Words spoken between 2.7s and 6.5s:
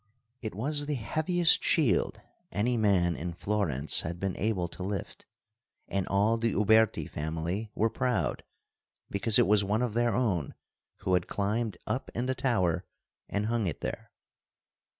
man in Florence had been able to lift, and all